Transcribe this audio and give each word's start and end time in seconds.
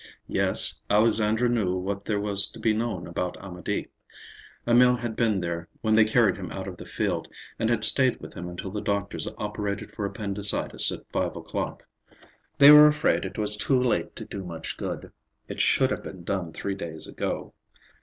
Yes, 0.27 0.81
Alexandra 0.89 1.47
knew 1.47 1.75
what 1.77 2.05
there 2.05 2.19
was 2.19 2.47
to 2.53 2.59
be 2.59 2.73
known 2.73 3.05
about 3.05 3.37
Amédée. 3.37 3.89
Emil 4.67 4.95
had 4.95 5.15
been 5.15 5.39
there 5.41 5.67
when 5.81 5.93
they 5.93 6.05
carried 6.05 6.37
him 6.37 6.51
out 6.51 6.67
of 6.67 6.77
the 6.77 6.87
field, 6.87 7.27
and 7.59 7.69
had 7.69 7.83
stayed 7.83 8.19
with 8.19 8.33
him 8.33 8.49
until 8.49 8.71
the 8.71 8.81
doctors 8.81 9.27
operated 9.37 9.91
for 9.91 10.03
appendicitis 10.07 10.91
at 10.91 11.07
five 11.11 11.35
o'clock. 11.35 11.85
They 12.57 12.71
were 12.71 12.87
afraid 12.87 13.25
it 13.25 13.37
was 13.37 13.55
too 13.55 13.79
late 13.79 14.15
to 14.15 14.25
do 14.25 14.43
much 14.43 14.75
good; 14.75 15.11
it 15.47 15.61
should 15.61 15.91
have 15.91 16.01
been 16.01 16.23
done 16.23 16.51
three 16.51 16.73
days 16.73 17.07
ago. 17.07 17.53